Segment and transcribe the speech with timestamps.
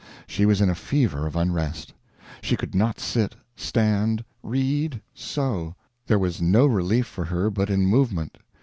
[0.25, 1.93] She was in a fever of unrest;
[2.41, 5.75] she could not sit, stand, read, sew;
[6.07, 8.39] there was no relief for her but in movement.